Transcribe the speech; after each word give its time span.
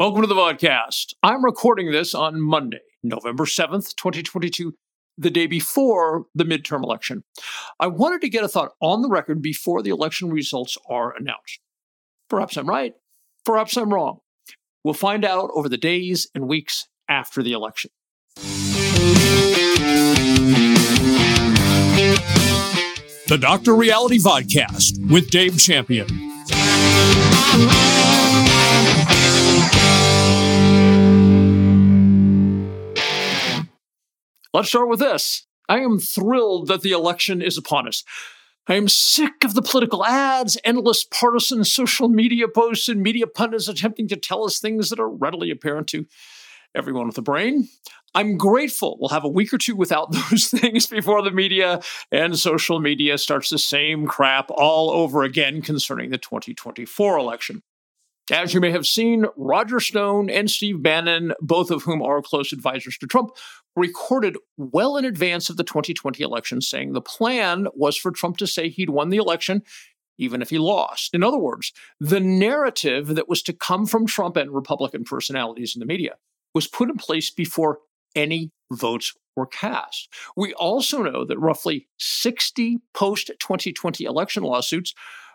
Welcome 0.00 0.22
to 0.22 0.28
the 0.28 0.34
podcast. 0.34 1.12
I'm 1.22 1.44
recording 1.44 1.92
this 1.92 2.14
on 2.14 2.40
Monday, 2.40 2.80
November 3.02 3.44
7th, 3.44 3.94
2022, 3.96 4.72
the 5.18 5.30
day 5.30 5.46
before 5.46 6.24
the 6.34 6.44
midterm 6.44 6.82
election. 6.82 7.22
I 7.78 7.88
wanted 7.88 8.22
to 8.22 8.30
get 8.30 8.42
a 8.42 8.48
thought 8.48 8.72
on 8.80 9.02
the 9.02 9.10
record 9.10 9.42
before 9.42 9.82
the 9.82 9.90
election 9.90 10.30
results 10.30 10.78
are 10.88 11.14
announced. 11.14 11.60
Perhaps 12.30 12.56
I'm 12.56 12.66
right, 12.66 12.94
perhaps 13.44 13.76
I'm 13.76 13.92
wrong. 13.92 14.20
We'll 14.84 14.94
find 14.94 15.22
out 15.22 15.50
over 15.52 15.68
the 15.68 15.76
days 15.76 16.28
and 16.34 16.48
weeks 16.48 16.88
after 17.06 17.42
the 17.42 17.52
election. 17.52 17.90
The 23.28 23.38
Dr. 23.38 23.76
Reality 23.76 24.18
Vodcast 24.18 25.10
with 25.10 25.30
Dave 25.30 25.58
Champion. 25.58 26.06
Let's 34.52 34.68
start 34.68 34.88
with 34.88 34.98
this. 34.98 35.46
I 35.68 35.78
am 35.78 36.00
thrilled 36.00 36.66
that 36.66 36.82
the 36.82 36.90
election 36.90 37.40
is 37.40 37.56
upon 37.56 37.86
us. 37.86 38.02
I 38.66 38.74
am 38.74 38.88
sick 38.88 39.44
of 39.44 39.54
the 39.54 39.62
political 39.62 40.04
ads, 40.04 40.58
endless 40.64 41.04
partisan 41.04 41.64
social 41.64 42.08
media 42.08 42.46
posts, 42.48 42.88
and 42.88 43.00
media 43.00 43.26
pundits 43.26 43.68
attempting 43.68 44.08
to 44.08 44.16
tell 44.16 44.44
us 44.44 44.58
things 44.58 44.90
that 44.90 44.98
are 44.98 45.08
readily 45.08 45.50
apparent 45.50 45.86
to 45.88 46.06
everyone 46.74 47.06
with 47.06 47.18
a 47.18 47.22
brain. 47.22 47.68
I'm 48.14 48.36
grateful 48.36 48.96
we'll 48.98 49.10
have 49.10 49.24
a 49.24 49.28
week 49.28 49.52
or 49.52 49.58
two 49.58 49.76
without 49.76 50.10
those 50.30 50.48
things 50.48 50.86
before 50.86 51.22
the 51.22 51.30
media 51.30 51.80
and 52.10 52.36
social 52.38 52.80
media 52.80 53.18
starts 53.18 53.50
the 53.50 53.58
same 53.58 54.06
crap 54.06 54.50
all 54.50 54.90
over 54.90 55.22
again 55.22 55.62
concerning 55.62 56.10
the 56.10 56.18
2024 56.18 57.18
election. 57.18 57.62
As 58.30 58.54
you 58.54 58.60
may 58.60 58.70
have 58.70 58.86
seen, 58.86 59.26
Roger 59.36 59.80
Stone 59.80 60.30
and 60.30 60.48
Steve 60.48 60.82
Bannon, 60.82 61.34
both 61.40 61.70
of 61.70 61.82
whom 61.82 62.00
are 62.00 62.22
close 62.22 62.52
advisors 62.52 62.96
to 62.98 63.06
Trump, 63.06 63.30
recorded 63.74 64.36
well 64.56 64.96
in 64.96 65.04
advance 65.04 65.50
of 65.50 65.56
the 65.56 65.64
2020 65.64 66.22
election 66.22 66.60
saying 66.60 66.92
the 66.92 67.00
plan 67.00 67.66
was 67.74 67.96
for 67.96 68.12
Trump 68.12 68.36
to 68.36 68.46
say 68.46 68.68
he'd 68.68 68.90
won 68.90 69.10
the 69.10 69.16
election 69.16 69.62
even 70.18 70.42
if 70.42 70.50
he 70.50 70.58
lost. 70.58 71.14
In 71.14 71.24
other 71.24 71.38
words, 71.38 71.72
the 71.98 72.20
narrative 72.20 73.14
that 73.14 73.28
was 73.28 73.42
to 73.42 73.54
come 73.54 73.86
from 73.86 74.06
Trump 74.06 74.36
and 74.36 74.50
Republican 74.50 75.02
personalities 75.02 75.74
in 75.74 75.80
the 75.80 75.86
media 75.86 76.16
was 76.54 76.66
put 76.66 76.90
in 76.90 76.96
place 76.96 77.30
before 77.30 77.78
any 78.14 78.50
votes 78.70 79.14
were 79.34 79.46
cast. 79.46 80.12
We 80.36 80.52
also 80.54 81.02
know 81.02 81.24
that 81.24 81.38
roughly 81.38 81.88
60 81.98 82.80
post 82.92 83.30
2020 83.38 84.04
election 84.04 84.42
lawsuits 84.42 84.94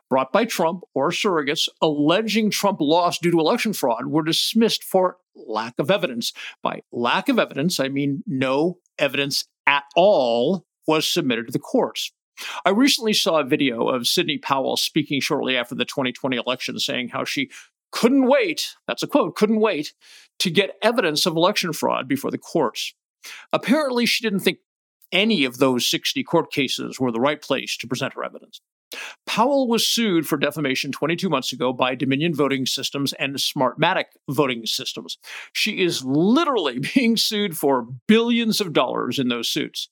brought 0.09 0.31
by 0.31 0.45
Trump 0.45 0.84
or 0.94 1.09
surrogates 1.09 1.67
alleging 1.81 2.50
Trump 2.50 2.80
lost 2.80 3.22
due 3.22 3.31
to 3.31 3.39
election 3.39 3.73
fraud 3.73 4.08
were 4.08 4.23
dismissed 4.23 4.84
for 4.84 5.17
lack 5.36 5.73
of 5.80 5.92
evidence. 5.92 6.34
By 6.61 6.81
lack 6.92 7.30
of 7.30 7.39
evidence, 7.39 7.80
I 7.80 7.89
mean 7.89 8.23
no 8.28 8.80
evidence 8.98 9.45
at 9.67 9.83
all 9.95 10.66
was 10.88 11.08
submitted 11.08 11.48
to 11.48 11.52
the 11.52 11.59
courts. 11.59 12.11
I 12.66 12.70
recently 12.70 13.14
saw 13.14 13.39
a 13.39 13.45
video 13.45 13.88
of 13.88 14.08
Sidney 14.08 14.38
Powell 14.38 14.78
speaking 14.78 15.22
shortly 15.22 15.56
after 15.58 15.73
the 15.73 15.86
2020 15.86 16.36
election 16.38 16.78
saying 16.80 17.09
how 17.09 17.23
she 17.23 17.50
couldn't 17.92 18.28
wait, 18.28 18.76
that's 18.88 19.03
a 19.03 19.08
quote, 19.08 19.36
couldn't 19.36 19.61
wait 19.61 19.94
to 20.39 20.50
get 20.50 20.78
evidence 20.81 21.26
of 21.26 21.36
election 21.36 21.72
fraud 21.72 22.08
before 22.08 22.30
the 22.30 22.38
courts. 22.38 22.94
Apparently, 23.53 24.06
she 24.06 24.23
didn't 24.23 24.42
think 24.42 24.59
any 25.11 25.45
of 25.45 25.58
those 25.59 25.88
60 25.88 26.22
court 26.23 26.52
cases 26.52 27.00
were 27.00 27.11
the 27.11 27.22
right 27.22 27.42
place 27.42 27.78
to 27.78 27.88
present 27.88 28.14
her 28.14 28.23
evidence. 28.23 28.59
Powell 29.25 29.67
was 29.67 29.88
sued 29.88 30.28
for 30.28 30.38
defamation 30.38 30.92
22 30.92 31.30
months 31.30 31.52
ago 31.53 31.73
by 31.73 31.95
Dominion 31.95 32.34
Voting 32.34 32.66
Systems 32.66 33.14
and 33.14 33.36
Smartmatic 33.36 34.06
Voting 34.30 34.66
Systems. 34.66 35.17
She 35.53 35.84
is 35.84 36.03
literally 36.03 36.80
being 36.95 37.17
sued 37.17 37.58
for 37.58 37.88
billions 38.08 38.61
of 38.61 38.73
dollars 38.73 39.20
in 39.20 39.28
those 39.28 39.50
suits. 39.50 39.89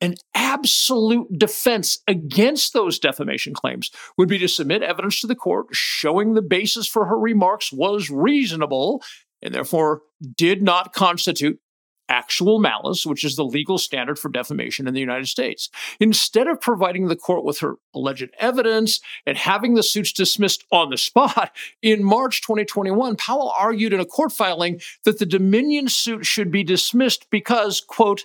An 0.00 0.16
absolute 0.34 1.28
defense 1.38 2.00
against 2.08 2.72
those 2.72 2.98
defamation 2.98 3.54
claims 3.54 3.90
would 4.18 4.28
be 4.28 4.38
to 4.38 4.48
submit 4.48 4.82
evidence 4.82 5.20
to 5.20 5.26
the 5.26 5.36
court 5.36 5.66
showing 5.72 6.34
the 6.34 6.42
basis 6.42 6.86
for 6.86 7.06
her 7.06 7.18
remarks 7.18 7.72
was 7.72 8.10
reasonable 8.10 9.02
and 9.40 9.54
therefore 9.54 10.02
did 10.36 10.62
not 10.62 10.92
constitute 10.92 11.60
actual 12.08 12.58
malice, 12.58 13.06
which 13.06 13.24
is 13.24 13.36
the 13.36 13.44
legal 13.44 13.78
standard 13.78 14.18
for 14.18 14.28
defamation 14.28 14.86
in 14.86 14.94
the 14.94 15.00
United 15.00 15.26
States. 15.26 15.70
Instead 16.00 16.46
of 16.46 16.60
providing 16.60 17.08
the 17.08 17.16
court 17.16 17.44
with 17.44 17.60
her 17.60 17.76
alleged 17.94 18.30
evidence 18.38 19.00
and 19.26 19.36
having 19.36 19.74
the 19.74 19.82
suits 19.82 20.12
dismissed 20.12 20.64
on 20.70 20.90
the 20.90 20.98
spot, 20.98 21.54
in 21.82 22.04
March 22.04 22.42
2021, 22.42 23.16
Powell 23.16 23.52
argued 23.58 23.92
in 23.92 24.00
a 24.00 24.06
court 24.06 24.32
filing 24.32 24.80
that 25.04 25.18
the 25.18 25.26
Dominion 25.26 25.88
suit 25.88 26.26
should 26.26 26.50
be 26.50 26.64
dismissed 26.64 27.26
because, 27.30 27.80
quote, 27.80 28.22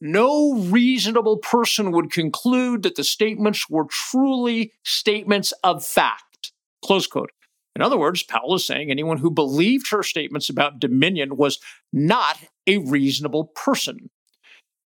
no 0.00 0.54
reasonable 0.54 1.38
person 1.38 1.90
would 1.90 2.12
conclude 2.12 2.82
that 2.84 2.94
the 2.94 3.04
statements 3.04 3.68
were 3.68 3.86
truly 3.90 4.72
statements 4.84 5.52
of 5.64 5.84
fact. 5.84 6.52
Close 6.84 7.06
quote. 7.06 7.30
In 7.78 7.82
other 7.82 7.96
words, 7.96 8.24
Powell 8.24 8.56
is 8.56 8.66
saying 8.66 8.90
anyone 8.90 9.18
who 9.18 9.30
believed 9.30 9.92
her 9.92 10.02
statements 10.02 10.50
about 10.50 10.80
Dominion 10.80 11.36
was 11.36 11.60
not 11.92 12.36
a 12.66 12.78
reasonable 12.78 13.52
person. 13.54 14.10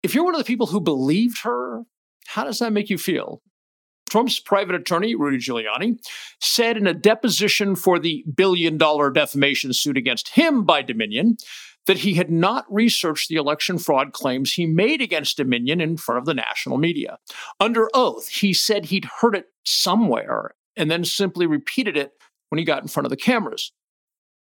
If 0.01 0.15
you're 0.15 0.23
one 0.23 0.33
of 0.33 0.39
the 0.39 0.45
people 0.45 0.67
who 0.67 0.79
believed 0.79 1.41
her, 1.43 1.83
how 2.27 2.45
does 2.45 2.59
that 2.59 2.71
make 2.71 2.89
you 2.89 2.97
feel? 2.97 3.41
Trump's 4.09 4.39
private 4.39 4.75
attorney, 4.75 5.13
Rudy 5.13 5.39
Giuliani, 5.39 5.97
said 6.39 6.77
in 6.77 6.87
a 6.87 6.93
deposition 6.93 7.75
for 7.75 7.99
the 7.99 8.23
billion 8.33 8.77
dollar 8.77 9.11
defamation 9.11 9.73
suit 9.73 9.97
against 9.97 10.29
him 10.29 10.63
by 10.63 10.81
Dominion 10.81 11.35
that 11.85 11.97
he 11.97 12.13
had 12.13 12.31
not 12.31 12.65
researched 12.69 13.27
the 13.27 13.35
election 13.35 13.77
fraud 13.77 14.13
claims 14.13 14.53
he 14.53 14.65
made 14.65 15.01
against 15.01 15.35
Dominion 15.35 15.81
in 15.81 15.97
front 15.97 16.19
of 16.19 16.25
the 16.25 16.33
national 16.33 16.77
media. 16.77 17.17
Under 17.59 17.89
oath, 17.93 18.29
he 18.29 18.53
said 18.53 18.85
he'd 18.85 19.09
heard 19.19 19.35
it 19.35 19.47
somewhere 19.65 20.55
and 20.77 20.89
then 20.89 21.03
simply 21.03 21.45
repeated 21.45 21.97
it 21.97 22.13
when 22.49 22.59
he 22.59 22.65
got 22.65 22.81
in 22.81 22.87
front 22.87 23.05
of 23.05 23.09
the 23.09 23.17
cameras 23.17 23.71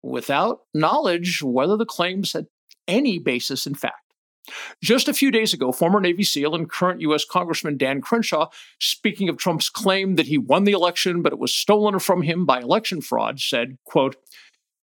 without 0.04 0.62
knowledge 0.74 1.42
whether 1.42 1.78
the 1.78 1.86
claims 1.86 2.34
had 2.34 2.48
any 2.88 3.20
basis 3.20 3.66
in 3.66 3.76
fact. 3.76 4.08
Just 4.82 5.10
a 5.10 5.14
few 5.14 5.30
days 5.30 5.54
ago, 5.54 5.74
former 5.74 6.00
Navy 6.00 6.24
SEAL 6.24 6.56
and 6.56 6.70
current 6.70 7.02
U.S. 7.02 7.26
Congressman 7.26 7.78
Dan 7.78 8.00
Crenshaw, 8.00 8.50
speaking 8.80 9.28
of 9.28 9.38
Trump's 9.38 9.70
claim 9.70 10.16
that 10.16 10.28
he 10.28 10.38
won 10.38 10.64
the 10.64 10.72
election 10.72 11.22
but 11.22 11.34
it 11.34 11.40
was 11.40 11.54
stolen 11.54 12.00
from 12.00 12.22
him 12.22 12.46
by 12.46 12.62
election 12.62 13.02
fraud, 13.02 13.40
said, 13.40 13.78
quote, 13.86 14.16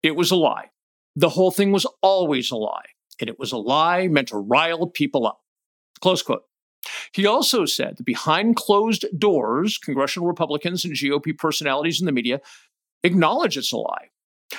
It 0.01 0.15
was 0.15 0.31
a 0.31 0.37
lie. 0.37 0.69
The 1.15 1.29
whole 1.29 1.51
thing 1.51 1.71
was 1.73 1.85
always 2.01 2.51
a 2.51 2.55
lie, 2.55 2.85
and 3.19 3.29
it 3.29 3.37
was 3.37 3.51
a 3.51 3.57
lie 3.57 4.07
meant 4.07 4.29
to 4.29 4.37
rile 4.37 4.87
people 4.87 5.27
up. 5.27 5.41
Close 5.99 6.21
quote. 6.21 6.43
He 7.11 7.25
also 7.25 7.65
said 7.65 7.97
that 7.97 8.05
behind 8.05 8.55
closed 8.55 9.05
doors, 9.17 9.77
congressional 9.77 10.27
Republicans 10.27 10.85
and 10.85 10.93
GOP 10.93 11.37
personalities 11.37 11.99
in 11.99 12.05
the 12.05 12.13
media 12.13 12.39
acknowledge 13.03 13.57
it's 13.57 13.71
a 13.71 13.77
lie. 13.77 14.09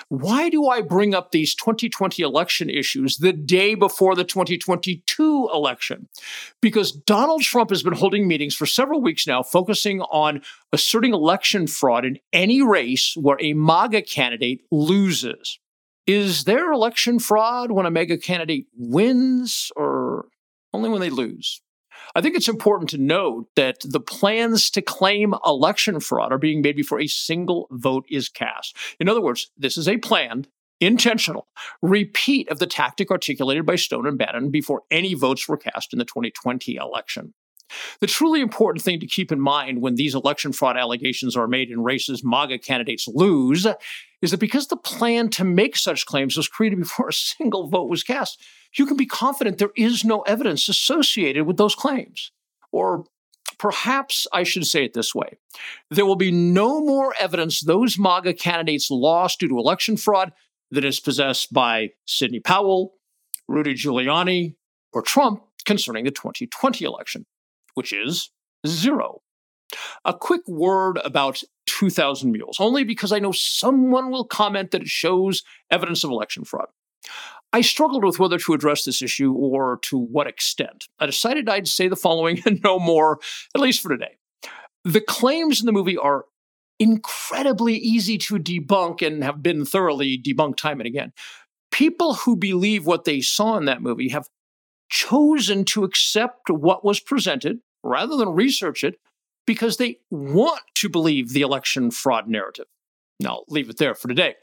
Why 0.09 0.49
do 0.51 0.69
I 0.69 0.83
bring 0.83 1.15
up 1.15 1.31
these 1.31 1.55
2020 1.55 2.23
election 2.23 2.71
issues 2.71 3.17
the 3.17 3.33
day 3.33 3.75
before 3.75 4.15
the 4.15 4.25
2022 4.25 5.49
election? 5.53 6.09
Because 6.61 6.93
Donald 6.93 7.43
Trump 7.43 7.71
has 7.71 7.83
been 7.83 7.95
holding 7.95 8.29
meetings 8.29 8.55
for 8.55 8.67
several 8.67 9.01
weeks 9.01 9.27
now 9.27 9.43
focusing 9.43 10.01
on 10.03 10.43
asserting 10.73 11.13
election 11.13 11.67
fraud 11.67 12.05
in 12.05 12.19
any 12.33 12.63
race 12.63 13.17
where 13.17 13.39
a 13.41 13.53
MAGA 13.53 14.03
candidate 14.03 14.61
loses. 14.71 15.59
Is 16.07 16.45
there 16.45 16.73
election 16.73 17.19
fraud 17.19 17.73
when 17.73 17.87
a 17.87 17.91
MAGA 17.91 18.19
candidate 18.19 18.67
wins 18.77 19.71
or 19.77 20.27
only 20.73 20.89
when 20.89 21.01
they 21.01 21.11
lose? 21.11 21.61
I 22.15 22.21
think 22.21 22.35
it's 22.35 22.49
important 22.49 22.91
to 22.91 22.99
note 22.99 23.47
that 23.57 23.79
the 23.85 24.01
plans 24.01 24.71
to 24.71 24.83
claim 24.83 25.35
election 25.45 26.01
fraud 26.01 26.33
are 26.33 26.39
being 26.39 26.63
made 26.63 26.77
before 26.77 27.01
a 27.01 27.07
single 27.07 27.69
vote 27.71 28.05
is 28.11 28.29
cast. 28.29 28.77
In 28.99 29.09
other 29.09 29.21
words, 29.21 29.51
this 29.57 29.77
is 29.77 29.89
a 29.89 29.99
planned, 29.99 30.49
intentional 30.81 31.47
repeat 31.83 32.51
of 32.51 32.59
the 32.59 32.67
tactic 32.67 33.11
articulated 33.11 33.67
by 33.67 33.77
Stone 33.77 34.07
and 34.07 34.19
Bannon 34.19 34.51
before 34.51 34.83
any 34.91 35.15
votes 35.15 35.49
were 35.49 35.57
cast 35.57 35.93
in 35.93 35.99
the 35.99 36.05
2020 36.05 36.77
election. 36.77 37.35
The 38.01 38.07
truly 38.07 38.41
important 38.41 38.85
thing 38.85 38.99
to 38.99 39.07
keep 39.07 39.31
in 39.31 39.41
mind 39.41 39.81
when 39.81 39.95
these 39.95 40.15
election 40.15 40.53
fraud 40.53 40.77
allegations 40.77 41.37
are 41.37 41.47
made 41.47 41.71
in 41.71 41.83
races 41.83 42.25
MAGA 42.25 42.59
candidates 42.59 43.07
lose 43.07 43.67
is 44.23 44.33
that 44.33 44.41
because 44.41 44.67
the 44.67 44.77
plan 44.77 45.29
to 45.31 45.45
make 45.45 45.77
such 45.77 46.07
claims 46.07 46.37
was 46.37 46.49
created 46.49 46.81
before 46.81 47.09
a 47.09 47.13
single 47.13 47.69
vote 47.69 47.89
was 47.89 48.03
cast, 48.03 48.43
you 48.77 48.87
can 48.87 48.97
be 48.97 49.07
confident 49.07 49.59
there 49.59 49.71
is 49.77 50.05
no 50.05 50.21
evidence 50.23 50.69
associated 50.69 51.47
with 51.47 51.57
those 51.57 51.75
claims. 51.75 52.33
Or 52.73 53.05
perhaps 53.59 54.27
I 54.33 54.43
should 54.43 54.67
say 54.67 54.85
it 54.85 54.95
this 54.95 55.15
way 55.15 55.37
there 55.91 56.07
will 56.07 56.17
be 56.17 56.31
no 56.31 56.81
more 56.81 57.15
evidence 57.21 57.61
those 57.61 57.99
MAGA 57.99 58.35
candidates 58.35 58.91
lost 58.91 59.41
due 59.41 59.49
to 59.49 59.59
election 59.59 59.97
fraud 59.97 60.33
that 60.71 60.85
is 60.85 61.01
possessed 61.01 61.53
by 61.53 61.91
Sidney 62.07 62.41
Powell, 62.41 62.95
Rudy 63.49 63.75
Giuliani, 63.75 64.55
or 64.93 65.03
Trump 65.03 65.43
concerning 65.67 66.05
the 66.05 66.11
2020 66.11 66.85
election, 66.85 67.27
which 67.75 67.93
is 67.93 68.31
zero. 68.67 69.21
A 70.05 70.15
quick 70.15 70.47
word 70.49 70.99
about 71.05 71.43
2,000 71.67 72.33
Mules, 72.33 72.59
only 72.59 72.85
because 72.85 73.13
I 73.13 73.19
know 73.19 73.33
someone 73.33 74.11
will 74.11 74.25
comment 74.25 74.71
that 74.71 74.83
it 74.83 74.89
shows 74.89 75.43
evidence 75.71 76.03
of 76.03 76.11
election 76.11 76.45
fraud. 76.45 76.67
I 77.53 77.63
struggled 77.63 78.05
with 78.05 78.19
whether 78.19 78.39
to 78.39 78.55
address 78.55 78.85
this 78.85 79.03
issue 79.03 79.33
or 79.33 79.79
to 79.83 79.99
what 79.99 80.27
extent. 80.27 80.87
I 80.99 81.07
decided 81.07 81.49
I'd 81.49 81.69
say 81.69 81.89
the 81.89 81.97
following 81.97 82.41
and 82.47 82.61
no 82.63 82.79
more, 82.79 83.19
at 83.55 83.61
least 83.61 83.83
for 83.83 83.91
today. 83.91 84.19
The 84.85 85.01
claims 85.01 85.61
in 85.61 85.67
the 85.67 85.73
movie 85.73 85.97
are 85.97 86.25
incredibly 86.79 87.77
easy 87.77 88.17
to 88.17 88.39
debunk 88.39 89.07
and 89.07 89.23
have 89.23 89.43
been 89.43 89.65
thoroughly 89.65 90.19
debunked 90.19 90.57
time 90.57 90.81
and 90.81 90.87
again. 90.87 91.13
People 91.71 92.15
who 92.15 92.37
believe 92.37 92.87
what 92.87 93.05
they 93.05 93.21
saw 93.21 93.57
in 93.57 93.67
that 93.67 93.83
movie 93.83 94.09
have 94.09 94.29
chosen 94.89 95.65
to 95.65 95.85
accept 95.85 96.49
what 96.49 96.85
was 96.85 96.99
presented 96.99 97.59
rather 97.83 98.17
than 98.17 98.31
research 98.31 98.83
it 98.83 98.97
because 99.47 99.77
they 99.77 99.99
want 100.11 100.63
to 100.75 100.89
believe 100.89 101.33
the 101.33 101.43
election 101.43 101.91
fraud 101.91 102.29
narrative. 102.29 102.67
Now, 103.21 103.43
leave 103.49 103.69
it 103.69 103.77
there 103.77 103.95
for 103.95 104.09
today. 104.09 104.35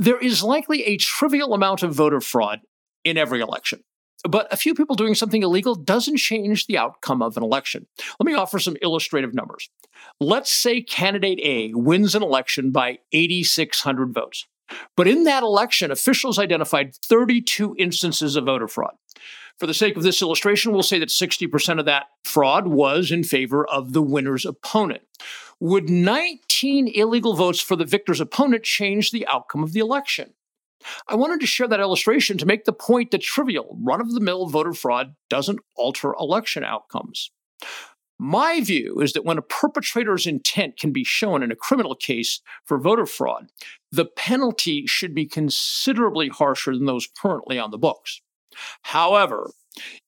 There 0.00 0.18
is 0.18 0.42
likely 0.42 0.84
a 0.84 0.96
trivial 0.96 1.52
amount 1.52 1.82
of 1.82 1.92
voter 1.92 2.22
fraud 2.22 2.60
in 3.04 3.18
every 3.18 3.42
election. 3.42 3.80
But 4.26 4.50
a 4.50 4.56
few 4.56 4.74
people 4.74 4.96
doing 4.96 5.14
something 5.14 5.42
illegal 5.42 5.74
doesn't 5.74 6.16
change 6.16 6.66
the 6.66 6.78
outcome 6.78 7.20
of 7.20 7.36
an 7.36 7.42
election. 7.42 7.86
Let 8.18 8.24
me 8.24 8.32
offer 8.32 8.58
some 8.58 8.78
illustrative 8.80 9.34
numbers. 9.34 9.68
Let's 10.18 10.50
say 10.50 10.80
candidate 10.80 11.38
A 11.42 11.72
wins 11.74 12.14
an 12.14 12.22
election 12.22 12.70
by 12.70 13.00
8,600 13.12 14.14
votes. 14.14 14.46
But 14.96 15.06
in 15.06 15.24
that 15.24 15.42
election, 15.42 15.90
officials 15.90 16.38
identified 16.38 16.96
32 17.04 17.76
instances 17.78 18.36
of 18.36 18.46
voter 18.46 18.68
fraud. 18.68 18.94
For 19.60 19.66
the 19.66 19.74
sake 19.74 19.98
of 19.98 20.02
this 20.02 20.22
illustration, 20.22 20.72
we'll 20.72 20.82
say 20.82 20.98
that 21.00 21.10
60% 21.10 21.78
of 21.78 21.84
that 21.84 22.06
fraud 22.24 22.66
was 22.66 23.12
in 23.12 23.22
favor 23.22 23.68
of 23.68 23.92
the 23.92 24.00
winner's 24.00 24.46
opponent. 24.46 25.02
Would 25.60 25.90
19 25.90 26.88
illegal 26.88 27.34
votes 27.34 27.60
for 27.60 27.76
the 27.76 27.84
victor's 27.84 28.22
opponent 28.22 28.64
change 28.64 29.10
the 29.10 29.26
outcome 29.26 29.62
of 29.62 29.74
the 29.74 29.80
election? 29.80 30.32
I 31.06 31.14
wanted 31.14 31.40
to 31.40 31.46
share 31.46 31.68
that 31.68 31.78
illustration 31.78 32.38
to 32.38 32.46
make 32.46 32.64
the 32.64 32.72
point 32.72 33.10
that 33.10 33.20
trivial, 33.20 33.76
run 33.82 34.00
of 34.00 34.14
the 34.14 34.20
mill 34.20 34.46
voter 34.46 34.72
fraud 34.72 35.14
doesn't 35.28 35.60
alter 35.76 36.14
election 36.18 36.64
outcomes. 36.64 37.30
My 38.18 38.62
view 38.62 38.98
is 39.00 39.12
that 39.12 39.26
when 39.26 39.36
a 39.36 39.42
perpetrator's 39.42 40.26
intent 40.26 40.78
can 40.78 40.90
be 40.90 41.04
shown 41.04 41.42
in 41.42 41.52
a 41.52 41.56
criminal 41.56 41.94
case 41.94 42.40
for 42.64 42.78
voter 42.78 43.04
fraud, 43.04 43.50
the 43.92 44.06
penalty 44.06 44.86
should 44.86 45.14
be 45.14 45.26
considerably 45.26 46.28
harsher 46.28 46.74
than 46.74 46.86
those 46.86 47.06
currently 47.20 47.58
on 47.58 47.70
the 47.70 47.78
books. 47.78 48.22
However, 48.82 49.50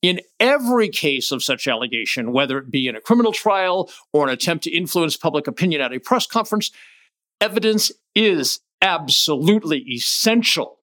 in 0.00 0.20
every 0.40 0.88
case 0.88 1.30
of 1.30 1.42
such 1.42 1.68
allegation, 1.68 2.32
whether 2.32 2.58
it 2.58 2.70
be 2.70 2.88
in 2.88 2.96
a 2.96 3.00
criminal 3.00 3.32
trial 3.32 3.90
or 4.12 4.26
an 4.26 4.32
attempt 4.32 4.64
to 4.64 4.70
influence 4.70 5.16
public 5.16 5.46
opinion 5.46 5.80
at 5.80 5.92
a 5.92 6.00
press 6.00 6.26
conference, 6.26 6.70
evidence 7.40 7.92
is 8.14 8.60
absolutely 8.80 9.78
essential. 9.88 10.78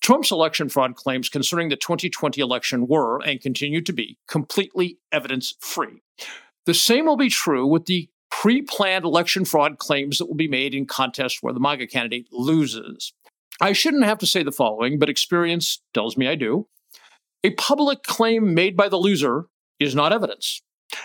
Trump's 0.00 0.30
election 0.30 0.68
fraud 0.68 0.96
claims 0.96 1.28
concerning 1.28 1.68
the 1.68 1.76
2020 1.76 2.40
election 2.40 2.86
were 2.86 3.20
and 3.22 3.40
continue 3.40 3.80
to 3.82 3.92
be 3.92 4.18
completely 4.28 4.98
evidence 5.12 5.54
free. 5.60 6.02
The 6.66 6.74
same 6.74 7.06
will 7.06 7.16
be 7.16 7.30
true 7.30 7.66
with 7.66 7.86
the 7.86 8.08
pre 8.30 8.62
planned 8.62 9.04
election 9.04 9.44
fraud 9.44 9.78
claims 9.78 10.18
that 10.18 10.26
will 10.26 10.34
be 10.34 10.48
made 10.48 10.74
in 10.74 10.86
contests 10.86 11.42
where 11.42 11.52
the 11.52 11.60
MAGA 11.60 11.86
candidate 11.86 12.26
loses. 12.30 13.12
I 13.60 13.72
shouldn't 13.72 14.04
have 14.04 14.18
to 14.18 14.26
say 14.26 14.42
the 14.42 14.52
following, 14.52 14.98
but 14.98 15.08
experience 15.08 15.82
tells 15.92 16.16
me 16.16 16.28
I 16.28 16.36
do. 16.36 16.68
A 17.44 17.50
public 17.50 18.02
claim 18.02 18.54
made 18.54 18.76
by 18.76 18.88
the 18.88 18.96
loser 18.96 19.46
is 19.78 19.94
not 19.94 20.12
evidence. 20.12 20.60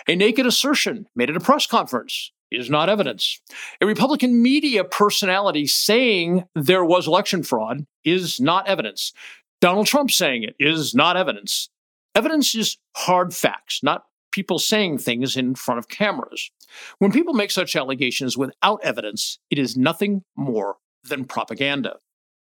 A 0.08 0.16
naked 0.16 0.46
assertion 0.46 1.06
made 1.14 1.30
at 1.30 1.36
a 1.36 1.40
press 1.40 1.66
conference 1.66 2.32
is 2.50 2.70
not 2.70 2.88
evidence. 2.88 3.40
A 3.80 3.86
Republican 3.86 4.42
media 4.42 4.84
personality 4.84 5.66
saying 5.66 6.44
there 6.54 6.84
was 6.84 7.06
election 7.06 7.42
fraud 7.42 7.86
is 8.04 8.40
not 8.40 8.66
evidence. 8.68 9.12
Donald 9.60 9.86
Trump 9.86 10.10
saying 10.10 10.42
it 10.42 10.56
is 10.58 10.94
not 10.94 11.16
evidence. 11.16 11.68
Evidence 12.14 12.54
is 12.54 12.78
hard 12.96 13.34
facts, 13.34 13.80
not 13.82 14.04
people 14.30 14.58
saying 14.58 14.98
things 14.98 15.36
in 15.36 15.54
front 15.54 15.78
of 15.78 15.88
cameras. 15.88 16.50
When 16.98 17.12
people 17.12 17.34
make 17.34 17.50
such 17.50 17.76
allegations 17.76 18.36
without 18.36 18.80
evidence, 18.82 19.38
it 19.50 19.58
is 19.58 19.76
nothing 19.76 20.22
more 20.36 20.76
than 21.04 21.24
propaganda. 21.24 21.96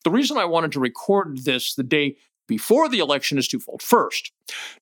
The 0.05 0.11
reason 0.11 0.39
I 0.39 0.45
wanted 0.45 0.73
to 0.73 0.81
record 0.81 1.45
this 1.45 1.75
the 1.75 1.83
day 1.83 2.17
before 2.51 2.89
the 2.89 2.99
election 2.99 3.39
is 3.39 3.47
twofold. 3.47 3.81
First, 3.81 4.33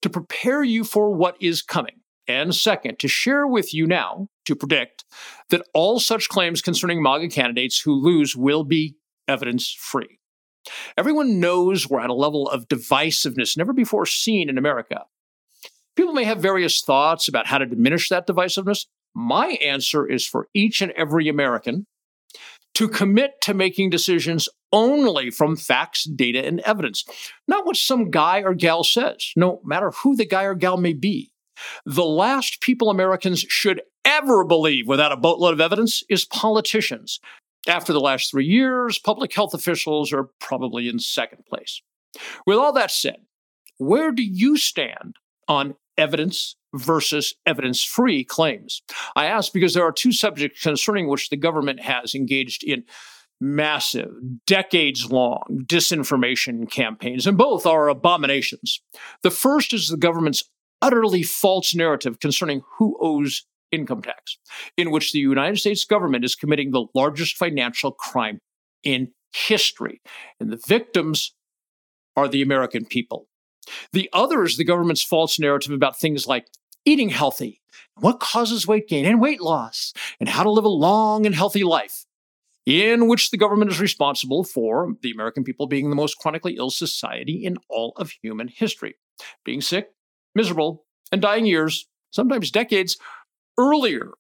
to 0.01 0.09
prepare 0.09 0.65
you 0.65 0.85
for 0.85 1.15
what 1.15 1.37
is 1.39 1.61
coming. 1.61 2.01
And 2.27 2.55
second, 2.55 2.99
to 3.01 3.09
share 3.09 3.47
with 3.47 3.75
you 3.75 3.87
now, 3.87 4.29
to 4.47 4.57
predict 4.57 5.05
that 5.51 5.67
all 5.75 6.01
such 6.01 6.31
claims 6.31 6.63
concerning 6.63 7.03
MAGA 7.03 7.29
candidates 7.29 7.79
who 7.79 7.93
lose 7.93 8.35
will 8.35 8.65
be 8.65 8.97
evidence 9.29 9.71
free. 9.71 10.19
Everyone 10.97 11.41
knows 11.41 11.91
we're 11.91 12.01
at 12.01 12.09
a 12.09 12.15
level 12.15 12.49
of 12.49 12.69
divisiveness 12.69 13.55
never 13.55 13.75
before 13.75 14.07
seen 14.07 14.49
in 14.49 14.57
America. 14.57 15.05
People 15.95 16.15
may 16.15 16.25
have 16.25 16.41
various 16.41 16.81
thoughts 16.81 17.29
about 17.29 17.47
how 17.47 17.59
to 17.59 17.67
diminish 17.67 18.09
that 18.09 18.27
divisiveness. 18.27 18.87
My 19.15 19.59
answer 19.63 20.07
is 20.07 20.27
for 20.27 20.49
each 20.55 20.81
and 20.81 20.93
every 20.93 21.29
American 21.29 21.87
to 22.79 22.89
commit 22.89 23.41
to 23.41 23.53
making 23.53 23.91
decisions 23.91 24.49
only 24.73 25.31
from 25.31 25.57
facts, 25.57 26.05
data, 26.05 26.47
and 26.47 26.61
evidence, 26.61 27.05
not 27.49 27.67
what 27.67 27.75
some 27.75 28.09
guy 28.09 28.41
or 28.41 28.55
gal 28.55 28.85
says, 28.85 29.33
no 29.35 29.61
matter 29.65 29.91
who 29.91 30.15
the 30.15 30.25
guy 30.25 30.45
or 30.45 30.55
gal 30.55 30.77
may 30.77 30.93
be. 30.93 31.33
The 31.85 32.05
last 32.05 32.61
people 32.61 32.89
Americans 32.89 33.41
should 33.41 33.83
ever 34.05 34.45
believe 34.45 34.87
without 34.87 35.11
a 35.11 35.17
boatload 35.17 35.55
of 35.55 35.61
evidence 35.61 36.05
is 36.09 36.25
politicians. 36.25 37.19
After 37.67 37.93
the 37.93 37.99
last 37.99 38.31
three 38.31 38.47
years, 38.47 39.01
public 39.01 39.35
health 39.35 39.55
officials 39.55 40.13
are 40.13 40.31
probably 40.39 40.89
in 40.89 41.01
second 41.01 41.47
place. 41.47 41.83
With 42.47 42.59
all 42.59 42.73
that 42.75 42.93
said, 42.93 43.23
where 43.79 44.13
do 44.13 44.23
you 44.23 44.57
stand 44.57 45.17
on 45.49 45.75
evidence 45.99 46.57
versus 46.75 47.35
evidence 47.45 47.83
free 47.85 48.25
claims? 48.25 48.83
I 49.17 49.27
ask 49.27 49.53
because 49.53 49.75
there 49.75 49.85
are 49.85 49.93
two 49.93 50.13
subjects 50.13 50.63
concerning 50.63 51.09
which 51.09 51.29
the 51.29 51.37
government 51.37 51.81
has 51.81 52.15
engaged 52.15 52.65
in 52.65 52.85
massive, 53.41 54.11
decades 54.47 55.11
long 55.11 55.43
disinformation 55.67 56.71
campaigns, 56.71 57.27
and 57.27 57.39
both 57.39 57.67
are 57.67 57.89
abominations. 57.89 58.81
The 59.23 59.31
first 59.31 59.73
is 59.73 59.89
the 59.89 59.97
government's 59.97 60.43
utterly 60.81 61.23
false 61.23 61.75
narrative 61.75 62.21
concerning 62.21 62.63
who 62.79 62.97
owes 63.01 63.45
income 63.71 64.03
tax, 64.03 64.39
in 64.77 64.91
which 64.91 65.13
the 65.13 65.19
United 65.19 65.59
States 65.59 65.85
government 65.85 66.25
is 66.25 66.35
committing 66.35 66.71
the 66.71 66.87
largest 66.95 67.37
financial 67.37 67.93
crime 67.93 68.39
in 68.83 69.13
history. 69.35 70.01
And 70.41 70.51
the 70.51 70.61
victims 70.67 71.35
are 72.17 72.29
the 72.29 72.43
American 72.43 72.87
people. 72.87 73.29
The 73.93 74.09
other 74.13 74.45
is 74.45 74.57
the 74.57 74.65
government's 74.65 75.03
false 75.03 75.39
narrative 75.39 75.73
about 75.73 75.99
things 75.99 76.27
like 76.27 76.47
eating 76.85 77.09
healthy, 77.11 77.61
what 77.97 78.21
causes 78.21 78.67
weight 78.67 78.89
gain 78.89 79.05
and 79.05 79.21
weight 79.21 79.41
loss, 79.41 79.93
and 80.21 80.29
how 80.29 80.43
to 80.43 80.51
live 80.51 80.65
a 80.65 80.69
long 80.69 81.27
and 81.27 81.35
healthy 81.35 81.65
life, 81.65 82.07
in 82.67 83.09
which 83.09 83.31
the 83.31 83.37
government 83.37 83.71
is 83.71 83.81
responsible 83.81 84.45
for 84.45 84.95
the 85.03 85.11
American 85.11 85.45
people 85.45 85.67
being 85.67 85.91
the 85.91 85.97
most 85.97 86.19
chronically 86.19 86.57
ill 86.57 86.71
society 86.71 87.45
in 87.45 87.57
all 87.69 87.93
of 87.97 88.13
human 88.23 88.49
history. 88.49 88.95
Being 89.45 89.61
sick, 89.61 89.91
miserable, 90.35 90.85
and 91.11 91.21
dying 91.21 91.47
years, 91.47 91.89
sometimes 92.11 92.51
decades, 92.51 92.97
earlier 93.59 94.13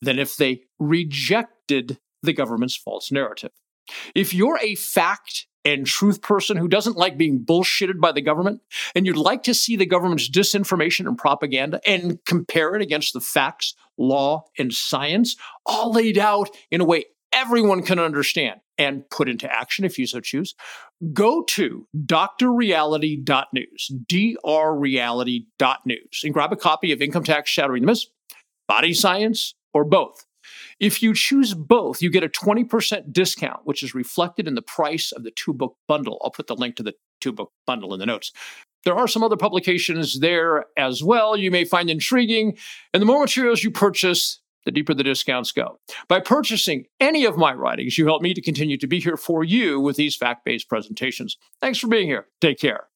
than 0.00 0.18
if 0.18 0.36
they 0.36 0.62
rejected 0.78 1.98
the 2.22 2.32
government's 2.32 2.76
false 2.76 3.12
narrative. 3.12 3.50
If 4.14 4.34
you're 4.34 4.58
a 4.62 4.74
fact 4.74 5.46
and 5.66 5.84
truth 5.84 6.22
person 6.22 6.56
who 6.56 6.68
doesn't 6.68 6.96
like 6.96 7.18
being 7.18 7.44
bullshitted 7.44 8.00
by 8.00 8.12
the 8.12 8.22
government, 8.22 8.62
and 8.94 9.04
you'd 9.04 9.16
like 9.16 9.42
to 9.42 9.52
see 9.52 9.74
the 9.74 9.84
government's 9.84 10.30
disinformation 10.30 11.08
and 11.08 11.18
propaganda 11.18 11.80
and 11.86 12.24
compare 12.24 12.76
it 12.76 12.82
against 12.82 13.12
the 13.12 13.20
facts, 13.20 13.74
law, 13.98 14.44
and 14.58 14.72
science, 14.72 15.34
all 15.66 15.92
laid 15.92 16.18
out 16.18 16.48
in 16.70 16.80
a 16.80 16.84
way 16.84 17.06
everyone 17.32 17.82
can 17.82 17.98
understand 17.98 18.60
and 18.78 19.10
put 19.10 19.28
into 19.28 19.52
action 19.52 19.84
if 19.84 19.98
you 19.98 20.06
so 20.06 20.20
choose, 20.20 20.54
go 21.12 21.42
to 21.42 21.88
drreality.news, 21.96 23.90
drreality.news, 24.08 26.20
and 26.22 26.32
grab 26.32 26.52
a 26.52 26.56
copy 26.56 26.92
of 26.92 27.02
Income 27.02 27.24
Tax 27.24 27.50
Shattering 27.50 27.82
the 27.82 27.86
Myths, 27.86 28.06
Body 28.68 28.94
Science, 28.94 29.56
or 29.74 29.82
both. 29.84 30.25
If 30.78 31.02
you 31.02 31.14
choose 31.14 31.54
both, 31.54 32.02
you 32.02 32.10
get 32.10 32.24
a 32.24 32.28
20% 32.28 33.12
discount, 33.12 33.60
which 33.64 33.82
is 33.82 33.94
reflected 33.94 34.46
in 34.46 34.54
the 34.54 34.62
price 34.62 35.12
of 35.12 35.24
the 35.24 35.30
two 35.30 35.52
book 35.52 35.76
bundle. 35.88 36.20
I'll 36.22 36.30
put 36.30 36.46
the 36.46 36.56
link 36.56 36.76
to 36.76 36.82
the 36.82 36.94
two 37.20 37.32
book 37.32 37.52
bundle 37.66 37.94
in 37.94 38.00
the 38.00 38.06
notes. 38.06 38.32
There 38.84 38.94
are 38.94 39.08
some 39.08 39.24
other 39.24 39.36
publications 39.36 40.20
there 40.20 40.66
as 40.76 41.02
well 41.02 41.36
you 41.36 41.50
may 41.50 41.64
find 41.64 41.90
intriguing. 41.90 42.56
And 42.94 43.00
the 43.00 43.06
more 43.06 43.20
materials 43.20 43.64
you 43.64 43.70
purchase, 43.70 44.40
the 44.64 44.70
deeper 44.70 44.94
the 44.94 45.02
discounts 45.02 45.50
go. 45.50 45.78
By 46.08 46.20
purchasing 46.20 46.86
any 47.00 47.24
of 47.24 47.36
my 47.36 47.52
writings, 47.54 47.96
you 47.96 48.06
help 48.06 48.22
me 48.22 48.34
to 48.34 48.42
continue 48.42 48.76
to 48.76 48.86
be 48.86 49.00
here 49.00 49.16
for 49.16 49.42
you 49.42 49.80
with 49.80 49.96
these 49.96 50.14
fact 50.14 50.44
based 50.44 50.68
presentations. 50.68 51.36
Thanks 51.60 51.78
for 51.78 51.88
being 51.88 52.06
here. 52.06 52.26
Take 52.40 52.58
care. 52.58 52.88